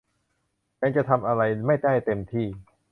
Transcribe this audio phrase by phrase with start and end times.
[0.81, 2.47] ยังจะทำอะไรไม่ได้เต็มที่